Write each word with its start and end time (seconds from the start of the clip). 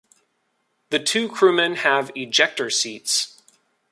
The 0.89 0.97
two 0.97 1.29
crewmen 1.29 1.75
have 1.75 2.09
ejector 2.15 2.71
seats. 2.71 3.39